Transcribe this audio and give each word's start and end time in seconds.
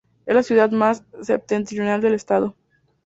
Es 0.25 0.33
la 0.33 0.41
ciudad 0.41 0.71
más 0.71 1.03
Septentrional 1.21 2.01
del 2.01 2.15
estado. 2.15 2.55